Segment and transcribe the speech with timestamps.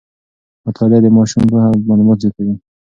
[0.65, 2.53] مطالعه د ماشوم پوهه او معلومات زیاتوي.